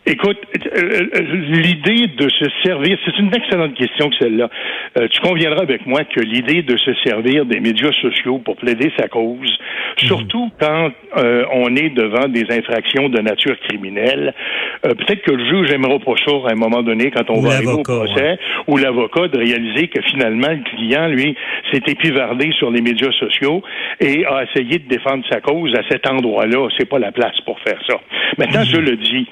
Écoute, 0.06 0.38
l'idée 0.74 2.08
de 2.08 2.30
se 2.30 2.46
servir, 2.64 2.98
c'est 3.06 3.18
une 3.20 3.34
excellente 3.34 3.74
question 3.76 4.10
que 4.10 4.16
celle-là. 4.20 4.50
Euh, 4.98 5.08
tu 5.10 5.20
conviendras 5.22 5.62
avec 5.62 5.86
moi 5.86 6.04
que 6.04 6.22
l'idée 6.22 6.62
de 6.62 6.78
se 6.78 6.94
servir 7.04 7.46
des 7.46 7.60
médias 7.60 7.92
sociaux 8.02 8.40
pour 8.40 8.56
plaider 8.56 8.92
sa 8.98 9.08
cause, 9.08 9.58
mhm. 10.02 10.08
surtout 10.08 10.50
quand 10.60 10.92
euh, 11.18 11.46
on 11.54 11.76
est 11.76 11.90
devant 11.90 12.28
des 12.28 12.46
infractions 12.50 13.10
de 13.10 13.20
nature 13.22 13.58
criminelle, 13.68 14.34
peut-être 14.82 15.22
que 15.22 15.32
le 15.32 15.46
juge 15.46 15.72
n'aimera 15.72 16.00
pas 16.00 16.16
ça 16.26 16.32
à 16.48 16.52
un 16.52 16.56
moment 16.56 16.82
donné 16.82 17.12
quand 17.12 17.30
on 17.30 17.42
va 17.42 17.56
arriver 17.56 17.74
au 17.74 17.84
procès, 17.84 18.40
ou 18.68 18.78
l'avocat 18.78 19.28
de 19.28 19.38
réaliser 19.38 19.88
que 19.88 20.02
finalement 20.02 20.50
le 20.50 20.64
client, 20.76 21.08
lui, 21.08 21.36
s'est 21.72 21.84
épivardé 21.88 22.52
sur 22.58 22.72
les 22.72 22.82
médias 22.82 23.12
sociaux 23.14 23.62
et 24.00 24.26
a 24.26 24.44
essayé 24.44 24.80
de 24.80 24.88
défendre 24.88 25.24
sa 25.30 25.42
cause 25.42 25.74
à 25.76 25.82
cet 25.90 26.08
endroit-là. 26.08 26.68
C'est 26.78 26.90
pas 26.90 27.00
la 27.00 27.12
place 27.12 27.40
pour 27.46 27.60
faire 27.60 27.80
ça. 27.88 28.00
Maintenant, 28.38 28.64
je 28.64 28.78
le 28.78 28.96
dis, 28.96 29.28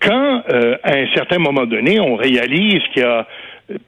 quand 0.00 0.42
euh, 0.50 0.67
à 0.82 0.96
un 0.96 1.06
certain 1.14 1.38
moment 1.38 1.66
donné, 1.66 2.00
on 2.00 2.16
réalise 2.16 2.82
qu'il 2.92 3.02
y 3.02 3.06
a 3.06 3.26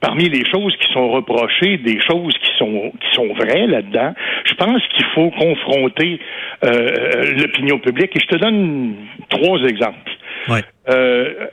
parmi 0.00 0.28
les 0.28 0.44
choses 0.50 0.76
qui 0.76 0.92
sont 0.92 1.10
reprochées, 1.10 1.78
des 1.78 2.00
choses 2.00 2.34
qui 2.34 2.50
sont 2.58 2.92
qui 3.00 3.14
sont 3.14 3.32
vraies 3.34 3.66
là-dedans, 3.66 4.14
je 4.44 4.54
pense 4.54 4.82
qu'il 4.94 5.06
faut 5.14 5.30
confronter 5.30 6.20
euh, 6.64 7.34
l'opinion 7.36 7.78
publique. 7.78 8.14
Et 8.16 8.20
je 8.20 8.26
te 8.26 8.36
donne 8.36 8.94
trois 9.28 9.58
exemples. 9.62 10.10
Euh, 10.88 11.46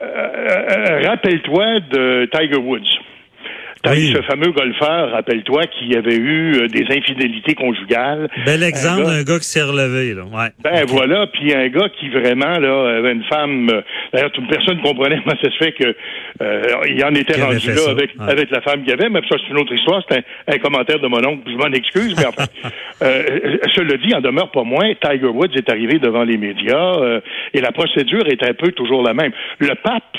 rappelle-toi 1.06 1.80
de 1.92 2.30
Tiger 2.32 2.58
Woods. 2.58 3.00
Oui. 3.92 4.14
Ce 4.16 4.22
fameux 4.24 4.52
golfeur, 4.52 5.12
rappelle-toi, 5.12 5.64
qui 5.68 5.96
avait 5.96 6.16
eu 6.16 6.56
euh, 6.56 6.68
des 6.68 6.86
infidélités 6.90 7.56
conjugales. 7.56 8.30
Bel 8.46 8.64
exemple 8.64 9.06
d'un 9.06 9.24
gars 9.24 9.40
qui 9.40 9.48
s'est 9.48 9.62
relevé, 9.62 10.14
là. 10.14 10.24
Ouais. 10.24 10.50
Ben 10.64 10.86
voilà, 10.88 11.28
puis 11.28 11.54
un 11.54 11.68
gars 11.70 11.90
qui 12.00 12.10
vraiment 12.10 12.60
là 12.60 12.98
avait 12.98 13.14
une 13.14 13.24
femme. 13.24 13.70
Euh, 13.70 13.82
d'ailleurs, 14.14 14.32
toute 14.32 14.48
personne 14.48 14.82
comprenait 14.82 15.20
comment 15.24 15.38
ça 15.42 15.50
se 15.50 15.58
fait 15.58 15.72
que 15.72 15.96
euh, 16.42 16.62
il 16.90 17.04
en 17.04 17.14
était 17.16 17.42
rendu 17.42 17.68
là 17.68 17.90
avec 17.90 18.12
avec 18.20 18.52
la 18.52 18.62
femme 18.62 18.84
qu'il 18.84 18.94
avait. 18.94 19.10
Mais 19.10 19.22
ça, 19.30 19.36
c'est 19.40 19.52
une 19.52 19.60
autre 19.60 19.74
histoire. 19.74 20.04
C'est 20.10 20.24
un, 20.48 20.58
commentaire 20.58 21.00
de 21.00 21.08
mon 21.08 21.24
oncle. 21.26 21.44
Je 21.46 21.56
m'en 21.56 21.72
excuse, 21.72 22.16
mais 22.18 22.26
enfin, 22.26 22.46
euh, 23.02 23.58
cela 23.76 23.98
dit, 23.98 24.14
en 24.14 24.22
demeure 24.22 24.52
pas 24.52 24.64
moins. 24.64 24.94
Tiger 25.02 25.28
Woods 25.28 25.56
est 25.56 25.70
arrivé 25.70 26.00
devant 26.00 26.24
les 26.24 26.38
médias 26.38 26.96
et 27.54 27.62
la 27.62 27.72
procédure 27.72 28.28
est 28.28 28.44
un 28.44 28.54
peu 28.54 28.72
toujours 28.72 29.04
la 29.04 29.14
même. 29.14 29.32
Le 29.60 29.76
pape, 29.76 30.18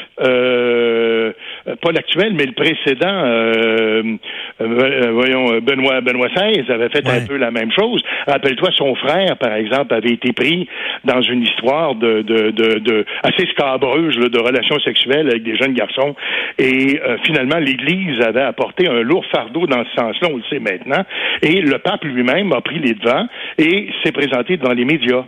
pas 1.76 1.92
l'actuel, 1.92 2.34
mais 2.34 2.46
le 2.46 2.52
précédent 2.52 4.18
euh, 4.60 4.64
euh, 4.64 5.06
euh, 5.06 5.12
voyons, 5.12 5.60
Benoît, 5.60 6.00
Benoît 6.00 6.28
XVI 6.28 6.70
avait 6.70 6.88
fait 6.88 7.06
un 7.08 7.26
peu 7.26 7.36
la 7.36 7.50
même 7.50 7.70
chose. 7.72 8.02
Rappelle-toi, 8.26 8.70
son 8.76 8.94
frère, 8.96 9.36
par 9.36 9.54
exemple, 9.54 9.94
avait 9.94 10.10
été 10.10 10.32
pris 10.32 10.68
dans 11.04 11.20
une 11.22 11.42
histoire 11.42 11.94
de, 11.94 12.22
de, 12.22 12.50
de, 12.50 13.04
assez 13.22 13.46
scabreuse 13.52 14.16
de 14.16 14.38
relations 14.38 14.78
sexuelles 14.80 15.28
avec 15.28 15.42
des 15.42 15.56
jeunes 15.56 15.74
garçons. 15.74 16.14
Et 16.58 17.00
finalement, 17.24 17.58
l'Église 17.58 18.20
avait 18.20 18.42
apporté 18.42 18.88
un 18.88 19.00
lourd 19.00 19.24
fardeau 19.26 19.66
dans 19.66 19.84
ce 19.84 19.94
sens-là, 19.94 20.28
on 20.32 20.36
le 20.36 20.42
sait 20.50 20.58
maintenant. 20.58 21.04
Et 21.42 21.60
le 21.60 21.78
pape 21.78 22.04
lui-même 22.04 22.52
a 22.52 22.60
pris 22.60 22.78
les 22.78 22.94
devants 22.94 23.26
et 23.58 23.88
s'est 24.02 24.12
présenté 24.12 24.56
devant 24.56 24.72
les 24.72 24.84
médias. 24.84 25.24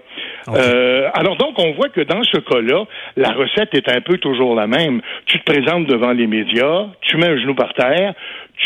alors 1.14 1.37
donc, 1.37 1.58
on 1.58 1.72
voit 1.72 1.88
que 1.88 2.00
dans 2.00 2.22
ce 2.22 2.38
cas-là, 2.38 2.84
la 3.16 3.30
recette 3.30 3.75
est 3.75 3.88
un 3.88 4.00
peu 4.00 4.18
toujours 4.18 4.54
la 4.54 4.66
même. 4.66 5.00
Tu 5.26 5.38
te 5.38 5.44
présentes 5.44 5.87
devant 5.87 6.12
les 6.12 6.26
médias, 6.26 6.87
tu 7.02 7.16
mets 7.16 7.28
un 7.28 7.38
genou 7.38 7.54
par 7.54 7.72
terre, 7.75 8.14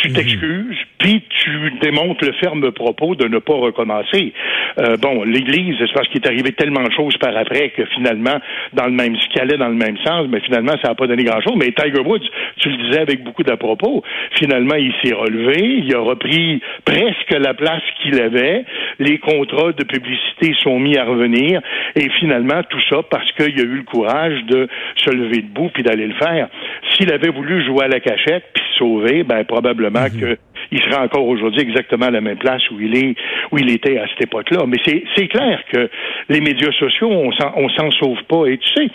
tu 0.00 0.08
mhm. 0.08 0.14
t'excuses, 0.14 0.78
puis 0.98 1.22
tu 1.28 1.72
démontres 1.80 2.24
le 2.24 2.32
ferme 2.34 2.72
propos 2.72 3.14
de 3.14 3.28
ne 3.28 3.38
pas 3.38 3.54
recommencer. 3.54 4.32
Euh, 4.78 4.96
bon, 4.96 5.22
l'Église, 5.22 5.76
c'est 5.78 5.92
parce 5.92 6.08
qu'il 6.08 6.20
est 6.22 6.26
arrivé 6.26 6.52
tellement 6.52 6.82
de 6.82 6.92
choses 6.92 7.16
par 7.18 7.36
après 7.36 7.70
que 7.70 7.84
finalement, 7.86 8.38
dans 8.72 8.86
le 8.86 8.92
même, 8.92 9.16
ce 9.16 9.28
qui 9.28 9.38
allait 9.38 9.56
dans 9.56 9.68
le 9.68 9.74
même 9.74 9.96
sens, 10.04 10.26
mais 10.28 10.40
finalement, 10.40 10.72
ça 10.82 10.88
n'a 10.88 10.94
pas 10.94 11.06
donné 11.06 11.24
grand-chose. 11.24 11.54
Mais 11.56 11.72
Tiger 11.72 12.00
Woods, 12.00 12.26
tu 12.58 12.70
le 12.70 12.76
disais 12.76 13.00
avec 13.00 13.22
beaucoup 13.22 13.42
d'à 13.42 13.56
propos, 13.56 14.02
finalement, 14.36 14.74
il 14.74 14.92
s'est 15.02 15.14
relevé, 15.14 15.82
il 15.84 15.94
a 15.94 16.00
repris 16.00 16.60
presque 16.84 17.30
la 17.30 17.54
place 17.54 17.82
qu'il 18.02 18.20
avait, 18.20 18.64
les 18.98 19.18
contrats 19.18 19.72
de 19.72 19.84
publicité 19.84 20.54
sont 20.62 20.78
mis 20.78 20.96
à 20.96 21.04
revenir, 21.04 21.60
et 21.94 22.08
finalement, 22.18 22.62
tout 22.68 22.80
ça 22.90 23.02
parce 23.08 23.30
qu'il 23.32 23.60
a 23.60 23.62
eu 23.62 23.76
le 23.76 23.84
courage 23.84 24.44
de 24.44 24.68
se 24.96 25.10
lever 25.10 25.42
debout 25.42 25.70
puis 25.72 25.82
d'aller 25.82 26.06
le 26.06 26.14
faire. 26.14 26.48
S'il 26.92 27.12
avait 27.12 27.30
voulu 27.30 27.64
jouer 27.64 27.84
à 27.84 27.88
la 27.88 28.00
cachette 28.00 28.44
puis 28.54 28.64
sauver, 28.78 29.22
ben 29.22 29.44
probablement 29.44 29.83
mhm. 29.90 30.36
qu'il 30.68 30.82
serait 30.82 31.02
encore 31.02 31.26
aujourd'hui 31.26 31.62
exactement 31.62 32.06
à 32.06 32.10
la 32.10 32.20
même 32.20 32.38
place 32.38 32.62
où 32.70 32.80
il 32.80 32.96
est 32.96 33.14
où 33.52 33.58
il 33.58 33.70
était 33.70 33.98
à 33.98 34.06
cette 34.08 34.24
époque-là. 34.26 34.64
Mais 34.66 34.78
c'est 34.84 35.28
clair 35.28 35.62
que 35.72 35.88
les 36.28 36.40
médias 36.40 36.72
sociaux, 36.72 37.10
on 37.10 37.32
s'en 37.32 37.68
s'en 37.76 37.90
sauve 37.92 38.22
pas. 38.28 38.46
Et 38.46 38.58
tu 38.58 38.68
sais, 38.74 38.88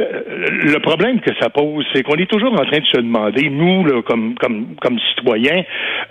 euh, 0.00 0.22
le 0.50 0.78
problème 0.80 1.20
que 1.20 1.34
ça 1.40 1.50
pose, 1.50 1.86
c'est 1.92 2.02
qu'on 2.02 2.16
est 2.16 2.30
toujours 2.30 2.52
en 2.52 2.64
train 2.64 2.80
de 2.80 2.86
se 2.86 2.98
demander, 2.98 3.48
nous, 3.50 3.84
là, 3.84 4.02
comme 4.02 4.34
comme 4.34 4.74
comme 4.80 4.98
citoyens, 5.14 5.62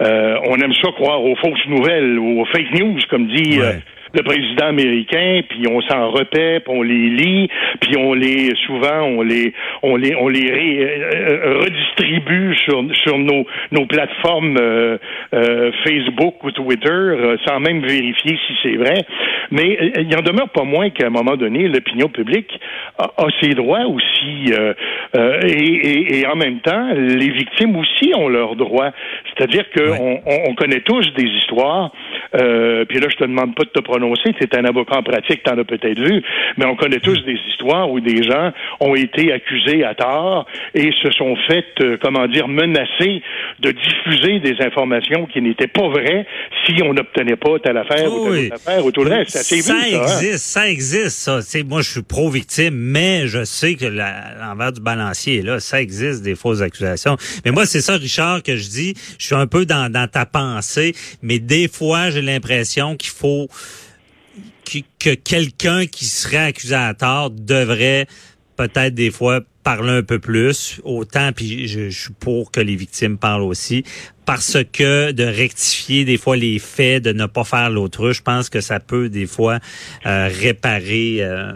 euh, 0.01 0.37
on 0.47 0.55
aime 0.57 0.73
ça 0.73 0.91
croire 0.91 1.23
aux 1.23 1.35
fausses 1.35 1.67
nouvelles, 1.67 2.19
aux 2.19 2.45
fake 2.45 2.79
news, 2.79 2.99
comme 3.09 3.27
dit. 3.27 3.59
Euh, 3.59 3.73
le 4.13 4.23
président 4.23 4.65
américain, 4.67 5.41
puis 5.47 5.63
on 5.69 5.81
s'en 5.81 6.09
repère, 6.11 6.61
puis 6.61 6.73
on 6.73 6.81
les 6.81 7.09
lit, 7.09 7.49
puis 7.79 7.97
on 7.97 8.13
les 8.13 8.53
souvent 8.65 9.03
on 9.03 9.21
les 9.21 9.53
on 9.83 9.95
les 9.95 10.15
on 10.15 10.27
les 10.27 10.51
euh, 10.51 11.59
redistribue 11.59 12.55
sur 12.65 12.83
sur 12.93 13.17
nos 13.17 13.45
nos 13.71 13.85
plateformes 13.85 14.57
euh, 14.59 14.97
euh, 15.33 15.71
Facebook 15.85 16.43
ou 16.43 16.51
Twitter 16.51 17.37
sans 17.47 17.59
même 17.59 17.81
vérifier 17.81 18.37
si 18.47 18.53
c'est 18.63 18.75
vrai. 18.75 19.05
Mais 19.51 19.93
il 19.97 20.15
en 20.15 20.21
demeure 20.21 20.49
pas 20.49 20.63
moins 20.63 20.89
qu'à 20.89 21.07
un 21.07 21.09
moment 21.09 21.35
donné, 21.35 21.67
l'opinion 21.67 22.07
publique 22.07 22.59
a, 22.97 23.25
ses 23.41 23.53
droits 23.53 23.85
aussi, 23.85 24.53
et, 25.13 25.47
et, 25.47 26.19
et, 26.19 26.27
en 26.27 26.35
même 26.35 26.59
temps, 26.59 26.89
les 26.93 27.29
victimes 27.29 27.75
aussi 27.75 28.13
ont 28.15 28.29
leurs 28.29 28.55
droits. 28.55 28.91
C'est-à-dire 29.29 29.65
qu'on 29.75 30.21
on, 30.25 30.55
connaît 30.55 30.79
tous 30.81 31.13
des 31.15 31.23
histoires. 31.23 31.91
puis 32.31 32.99
là, 32.99 33.07
je 33.09 33.17
te 33.17 33.23
demande 33.25 33.55
pas 33.55 33.63
de 33.63 33.69
te 33.69 33.81
prononcer 33.81 34.00
sait 34.15 34.33
c'est 34.39 34.55
un 34.55 34.65
avocat 34.65 34.97
en 34.97 35.03
pratique, 35.03 35.43
t'en 35.43 35.57
as 35.57 35.63
peut-être 35.63 35.99
vu, 35.99 36.21
mais 36.57 36.65
on 36.65 36.75
connaît 36.75 36.99
tous 36.99 37.23
des 37.25 37.37
histoires 37.49 37.89
où 37.89 37.99
des 37.99 38.23
gens 38.23 38.51
ont 38.79 38.95
été 38.95 39.31
accusés 39.31 39.83
à 39.83 39.95
tort 39.95 40.45
et 40.73 40.91
se 41.01 41.11
sont 41.11 41.35
fait, 41.47 41.65
euh, 41.81 41.97
comment 42.01 42.27
dire, 42.27 42.47
menacer 42.47 43.21
de 43.59 43.71
diffuser 43.71 44.39
des 44.39 44.63
informations 44.63 45.25
qui 45.27 45.41
n'étaient 45.41 45.67
pas 45.67 45.87
vraies 45.87 46.25
si 46.65 46.81
on 46.83 46.93
n'obtenait 46.93 47.35
pas 47.35 47.59
telle 47.59 47.77
affaire 47.77 48.11
ou 48.11 48.33
telle 48.33 48.53
affaire 48.53 48.85
ou 48.85 48.91
tout 48.91 49.03
le 49.03 49.11
reste. 49.11 49.31
Ça, 49.31 49.43
ça 49.43 49.73
hein? 49.73 50.01
existe, 50.01 50.37
ça, 50.37 50.69
existe, 50.69 51.09
ça. 51.09 51.39
moi, 51.67 51.81
je 51.81 51.91
suis 51.91 52.03
pro-victime, 52.03 52.75
mais 52.75 53.27
je 53.27 53.43
sais 53.43 53.75
que 53.75 53.85
l'envers 53.85 54.71
du 54.71 54.81
balancier 54.81 55.41
là. 55.41 55.59
Ça 55.59 55.81
existe 55.81 56.23
des 56.23 56.35
fausses 56.35 56.61
accusations. 56.61 57.17
Mais 57.45 57.51
moi, 57.51 57.65
c'est 57.65 57.81
ça, 57.81 57.93
Richard, 57.93 58.43
que 58.43 58.55
je 58.55 58.69
dis. 58.69 58.93
Je 59.17 59.25
suis 59.25 59.35
un 59.35 59.47
peu 59.47 59.65
dans, 59.65 59.91
dans 59.91 60.07
ta 60.07 60.25
pensée, 60.25 60.93
mais 61.21 61.39
des 61.39 61.67
fois, 61.67 62.09
j'ai 62.09 62.21
l'impression 62.21 62.95
qu'il 62.95 63.11
faut 63.11 63.47
que 64.99 65.13
quelqu'un 65.13 65.85
qui 65.85 66.05
serait 66.05 66.37
accusé 66.37 66.75
à 66.75 66.93
tort 66.93 67.29
devrait 67.29 68.07
peut-être 68.57 68.93
des 68.93 69.11
fois 69.11 69.41
parler 69.63 69.91
un 69.91 70.03
peu 70.03 70.19
plus, 70.19 70.81
autant, 70.83 71.31
puis 71.33 71.67
je, 71.67 71.89
suis 71.89 72.13
pour 72.19 72.51
que 72.51 72.59
les 72.59 72.75
victimes 72.75 73.17
parlent 73.17 73.43
aussi, 73.43 73.83
parce 74.25 74.57
que 74.71 75.11
de 75.11 75.23
rectifier 75.23 76.03
des 76.03 76.17
fois 76.17 76.35
les 76.35 76.59
faits, 76.59 77.03
de 77.03 77.11
ne 77.11 77.25
pas 77.25 77.43
faire 77.43 77.69
l'autruche, 77.69 78.17
je 78.17 78.21
pense 78.23 78.49
que 78.49 78.61
ça 78.61 78.79
peut 78.79 79.09
des 79.09 79.27
fois 79.27 79.59
euh, 80.05 80.29
réparer, 80.31 81.17
euh, 81.19 81.53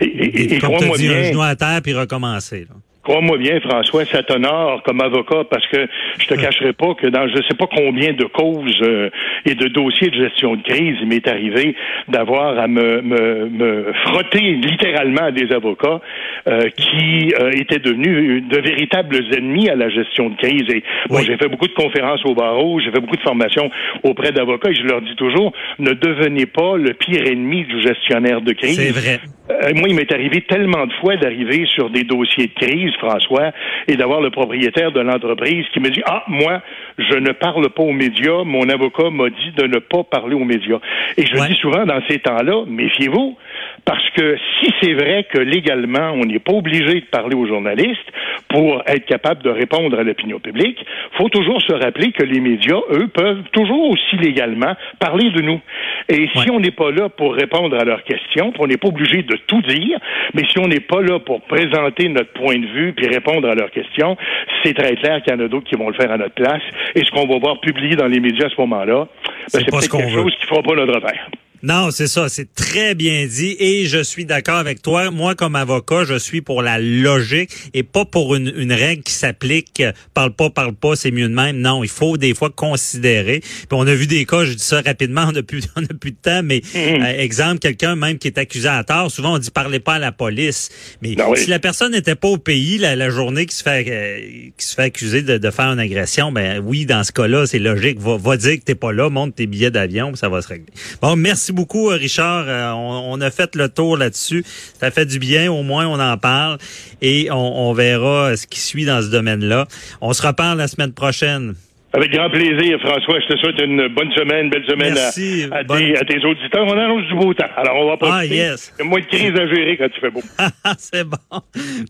et, 0.00 0.58
comme 0.58 0.76
tu 0.76 1.08
un 1.08 1.24
genou 1.24 1.42
à 1.42 1.56
terre 1.56 1.80
puis 1.82 1.94
recommencer. 1.94 2.66
Là. 2.68 2.76
Crois-moi 3.04 3.36
bien, 3.36 3.60
François, 3.60 4.06
ça 4.06 4.22
t'honore 4.22 4.82
comme 4.82 5.02
avocat 5.02 5.44
parce 5.50 5.66
que 5.66 5.86
je 6.18 6.26
te 6.26 6.34
cacherai 6.34 6.72
pas 6.72 6.94
que 6.94 7.06
dans 7.06 7.28
je 7.28 7.36
sais 7.46 7.54
pas 7.54 7.66
combien 7.66 8.14
de 8.14 8.24
causes 8.24 8.80
euh, 8.82 9.10
et 9.44 9.54
de 9.54 9.68
dossiers 9.68 10.08
de 10.08 10.16
gestion 10.16 10.56
de 10.56 10.62
crise, 10.62 10.96
il 11.02 11.08
m'est 11.08 11.28
arrivé 11.28 11.76
d'avoir 12.08 12.58
à 12.58 12.66
me, 12.66 13.02
me, 13.02 13.48
me, 13.50 13.92
frotter 14.06 14.52
littéralement 14.52 15.24
à 15.24 15.30
des 15.32 15.52
avocats 15.52 16.00
euh, 16.48 16.68
qui 16.76 17.34
euh, 17.38 17.50
étaient 17.52 17.78
devenus 17.78 18.42
de 18.48 18.58
véritables 18.58 19.20
ennemis 19.36 19.68
à 19.68 19.76
la 19.76 19.90
gestion 19.90 20.30
de 20.30 20.36
crise. 20.36 20.64
Et 20.70 20.82
bon, 21.10 21.18
j'ai 21.18 21.36
fait 21.36 21.48
beaucoup 21.48 21.68
de 21.68 21.74
conférences 21.74 22.24
au 22.24 22.34
barreau, 22.34 22.80
j'ai 22.80 22.90
fait 22.90 23.00
beaucoup 23.00 23.16
de 23.16 23.22
formations 23.22 23.70
auprès 24.02 24.32
d'avocats 24.32 24.70
et 24.70 24.74
je 24.74 24.82
leur 24.82 25.02
dis 25.02 25.14
toujours 25.16 25.52
ne 25.78 25.92
devenez 25.92 26.46
pas 26.46 26.76
le 26.76 26.94
pire 26.94 27.26
ennemi 27.26 27.64
du 27.64 27.82
gestionnaire 27.82 28.40
de 28.40 28.52
crise. 28.52 28.80
C'est 28.80 28.98
vrai. 28.98 29.20
Moi, 29.48 29.88
il 29.88 29.94
m'est 29.94 30.10
arrivé 30.10 30.40
tellement 30.42 30.86
de 30.86 30.92
fois 30.94 31.16
d'arriver 31.16 31.66
sur 31.66 31.90
des 31.90 32.04
dossiers 32.04 32.46
de 32.46 32.54
crise 32.54 32.94
François, 32.96 33.52
et 33.88 33.96
d'avoir 33.96 34.20
le 34.20 34.30
propriétaire 34.30 34.92
de 34.92 35.00
l'entreprise 35.00 35.66
qui 35.72 35.80
me 35.80 35.90
dit, 35.90 36.02
ah, 36.06 36.24
moi, 36.28 36.62
je 36.98 37.16
ne 37.16 37.32
parle 37.32 37.68
pas 37.70 37.82
aux 37.82 37.92
médias, 37.92 38.44
mon 38.44 38.68
avocat 38.68 39.10
m'a 39.10 39.28
dit 39.28 39.52
de 39.56 39.66
ne 39.66 39.78
pas 39.78 40.02
parler 40.04 40.34
aux 40.34 40.44
médias. 40.44 40.78
Et 41.16 41.26
je 41.26 41.46
dis 41.46 41.56
souvent 41.56 41.84
dans 41.84 42.00
ces 42.08 42.18
temps-là, 42.20 42.64
méfiez-vous, 42.66 43.36
Parce 43.84 44.08
que 44.10 44.36
si 44.60 44.72
c'est 44.80 44.94
vrai 44.94 45.26
que 45.30 45.38
légalement, 45.38 46.12
on 46.12 46.24
n'est 46.24 46.38
pas 46.38 46.52
obligé 46.52 47.00
de 47.00 47.06
parler 47.06 47.34
aux 47.34 47.46
journalistes 47.46 48.10
pour 48.48 48.82
être 48.86 49.04
capable 49.06 49.42
de 49.42 49.50
répondre 49.50 49.98
à 49.98 50.02
l'opinion 50.02 50.38
publique, 50.38 50.84
faut 51.18 51.28
toujours 51.28 51.60
se 51.62 51.72
rappeler 51.72 52.12
que 52.12 52.22
les 52.22 52.40
médias, 52.40 52.80
eux, 52.92 53.08
peuvent 53.08 53.42
toujours 53.52 53.90
aussi 53.90 54.16
légalement 54.16 54.74
parler 54.98 55.30
de 55.30 55.42
nous. 55.42 55.60
Et 56.08 56.28
si 56.34 56.50
on 56.50 56.60
n'est 56.60 56.70
pas 56.70 56.90
là 56.90 57.08
pour 57.08 57.34
répondre 57.34 57.76
à 57.78 57.84
leurs 57.84 58.04
questions, 58.04 58.52
on 58.58 58.66
n'est 58.66 58.76
pas 58.76 58.88
obligé 58.88 59.22
de 59.22 59.36
tout 59.46 59.62
dire, 59.62 59.98
mais 60.34 60.42
si 60.50 60.58
on 60.58 60.68
n'est 60.68 60.80
pas 60.80 61.00
là 61.00 61.18
pour 61.18 61.42
présenter 61.42 62.08
notre 62.08 62.32
point 62.32 62.58
de 62.58 62.66
vue 62.66 62.92
puis 62.92 63.06
répondre 63.08 63.48
à 63.48 63.54
leurs 63.54 63.70
questions, 63.70 64.16
c'est 64.62 64.74
très 64.74 64.96
clair 64.96 65.22
qu'il 65.22 65.32
y 65.32 65.36
en 65.36 65.40
a 65.40 65.48
d'autres 65.48 65.68
qui 65.68 65.76
vont 65.76 65.88
le 65.88 65.94
faire 65.94 66.12
à 66.12 66.18
notre 66.18 66.34
place. 66.34 66.62
Et 66.94 67.04
ce 67.04 67.10
qu'on 67.10 67.26
va 67.26 67.38
voir 67.38 67.60
publié 67.60 67.96
dans 67.96 68.06
les 68.06 68.20
médias 68.20 68.46
à 68.46 68.50
ce 68.50 68.60
moment-là, 68.60 69.04
ben, 69.04 69.08
c'est 69.50 69.64
peut-être 69.64 69.96
quelque 69.96 70.12
chose 70.12 70.34
qui 70.36 70.42
ne 70.42 70.48
fera 70.48 70.62
pas 70.62 70.74
notre 70.74 70.96
affaire. 70.96 71.28
Non, 71.64 71.90
c'est 71.90 72.08
ça, 72.08 72.28
c'est 72.28 72.52
très 72.52 72.94
bien 72.94 73.24
dit 73.24 73.56
et 73.58 73.86
je 73.86 74.02
suis 74.02 74.26
d'accord 74.26 74.56
avec 74.56 74.82
toi. 74.82 75.10
Moi, 75.10 75.34
comme 75.34 75.56
avocat, 75.56 76.04
je 76.04 76.18
suis 76.18 76.42
pour 76.42 76.60
la 76.60 76.78
logique 76.78 77.48
et 77.72 77.82
pas 77.82 78.04
pour 78.04 78.34
une, 78.34 78.52
une 78.54 78.70
règle 78.70 79.02
qui 79.02 79.14
s'applique 79.14 79.80
euh, 79.80 79.92
parle 80.12 80.34
pas, 80.34 80.50
parle 80.50 80.74
pas, 80.74 80.94
c'est 80.94 81.10
mieux 81.10 81.26
de 81.26 81.32
même. 81.34 81.56
Non, 81.56 81.82
il 81.82 81.88
faut 81.88 82.18
des 82.18 82.34
fois 82.34 82.50
considérer. 82.50 83.40
Puis 83.40 83.68
on 83.70 83.86
a 83.86 83.94
vu 83.94 84.06
des 84.06 84.26
cas, 84.26 84.44
je 84.44 84.52
dis 84.52 84.62
ça 84.62 84.82
rapidement, 84.82 85.24
on 85.28 85.32
n'a 85.32 85.42
plus, 85.42 85.62
on 85.74 85.82
a 85.82 85.94
plus 85.98 86.10
de 86.10 86.18
temps, 86.20 86.42
mais 86.44 86.58
mm-hmm. 86.58 87.02
euh, 87.02 87.22
exemple, 87.22 87.60
quelqu'un 87.60 87.96
même 87.96 88.18
qui 88.18 88.28
est 88.28 88.36
accusé 88.36 88.68
à 88.68 88.84
tort, 88.84 89.10
souvent 89.10 89.36
on 89.36 89.38
dit 89.38 89.50
parlez 89.50 89.80
pas 89.80 89.94
à 89.94 89.98
la 89.98 90.12
police. 90.12 90.68
Mais 91.00 91.14
ben 91.14 91.34
si 91.34 91.48
la 91.48 91.60
personne 91.60 91.92
n'était 91.92 92.14
pas 92.14 92.28
au 92.28 92.36
pays 92.36 92.76
la, 92.76 92.94
la 92.94 93.08
journée 93.08 93.46
qui 93.46 93.56
se 93.56 93.62
fait 93.62 93.86
euh, 93.88 94.50
qui 94.54 94.66
se 94.66 94.74
fait 94.74 94.82
accuser 94.82 95.22
de, 95.22 95.38
de, 95.38 95.50
faire 95.50 95.72
une 95.72 95.80
agression, 95.80 96.30
ben 96.30 96.62
oui, 96.62 96.84
dans 96.84 97.04
ce 97.04 97.12
cas-là, 97.12 97.46
c'est 97.46 97.58
logique. 97.58 97.98
Va, 98.00 98.18
va 98.18 98.36
dire 98.36 98.58
que 98.58 98.64
t'es 98.64 98.74
pas 98.74 98.92
là, 98.92 99.08
monte 99.08 99.34
tes 99.34 99.46
billets 99.46 99.70
d'avion, 99.70 100.14
ça 100.14 100.28
va 100.28 100.42
se 100.42 100.48
régler. 100.48 100.66
Bon, 101.00 101.16
merci 101.16 101.53
beaucoup, 101.54 101.90
euh, 101.90 101.96
Richard. 101.96 102.44
Euh, 102.48 102.72
on, 102.72 103.20
a 103.20 103.30
fait 103.30 103.56
le 103.56 103.68
tour 103.68 103.96
là-dessus. 103.96 104.44
Ça 104.46 104.90
fait 104.90 105.06
du 105.06 105.18
bien, 105.18 105.50
au 105.50 105.62
moins 105.62 105.86
on 105.86 105.98
en 105.98 106.18
parle 106.18 106.58
et 107.00 107.28
on, 107.30 107.72
verra 107.72 108.36
ce 108.36 108.46
qui 108.46 108.60
suit 108.60 108.84
dans 108.84 109.00
ce 109.00 109.10
domaine-là. 109.10 109.66
On 110.00 110.12
se 110.12 110.26
reparle 110.26 110.58
la 110.58 110.68
semaine 110.68 110.92
prochaine. 110.92 111.54
Avec 111.92 112.10
grand 112.10 112.28
plaisir, 112.28 112.78
François. 112.80 113.20
Je 113.20 113.34
te 113.34 113.38
souhaite 113.38 113.60
une 113.60 113.86
bonne 113.86 114.12
semaine, 114.14 114.50
belle 114.50 114.64
semaine 114.66 114.98
à, 114.98 116.04
tes, 116.04 116.24
auditeurs. 116.26 116.66
On 116.66 116.76
annonce 116.76 117.06
du 117.06 117.14
beau 117.14 117.32
temps. 117.34 117.44
Alors, 117.56 117.76
on 117.76 117.88
va 117.90 117.96
pas. 117.96 118.08
Ah, 118.12 118.26
yes. 118.26 118.72
Il 118.76 118.82
y 118.82 118.86
a 118.86 118.90
moins 118.90 119.00
de 119.00 119.06
crise 119.06 119.30
à 119.30 119.46
gérer 119.46 119.76
quand 119.76 119.88
tu 119.88 120.00
fais 120.00 120.10
beau. 120.10 120.22
C'est 120.78 121.04
bon. 121.04 121.40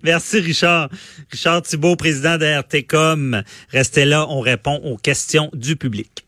Merci, 0.02 0.40
Richard. 0.40 0.90
Richard 1.30 1.62
Thibault, 1.62 1.96
président 1.96 2.36
de 2.36 2.44
RTCOM. 2.44 3.42
Restez 3.72 4.04
là. 4.04 4.26
On 4.28 4.40
répond 4.40 4.78
aux 4.84 4.98
questions 4.98 5.48
du 5.54 5.76
public. 5.76 6.23